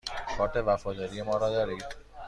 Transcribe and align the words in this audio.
کارت 0.37 0.55
وفاداری 0.57 1.21
ما 1.21 1.37
را 1.37 1.49
دارید؟ 1.49 1.85